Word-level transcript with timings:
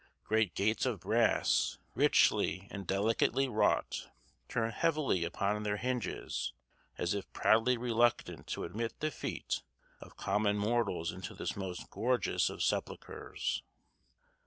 Great 0.23 0.55
gates 0.55 0.83
of 0.87 1.01
brass, 1.01 1.77
richly 1.93 2.67
and 2.71 2.87
delicately 2.87 3.47
wrought, 3.47 4.07
turn 4.49 4.71
heavily 4.71 5.23
upon 5.23 5.61
their 5.61 5.77
hinges, 5.77 6.53
as 6.97 7.13
if 7.13 7.31
proudly 7.33 7.77
reluctant 7.77 8.47
to 8.47 8.63
admit 8.63 8.99
the 8.99 9.11
feet 9.11 9.61
of 9.99 10.17
common 10.17 10.57
mortals 10.57 11.11
into 11.11 11.35
this 11.35 11.55
most 11.55 11.87
gorgeous 11.91 12.49
of 12.49 12.63
sepulchres. 12.63 13.61